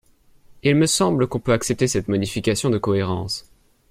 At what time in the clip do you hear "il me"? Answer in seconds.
0.63-0.87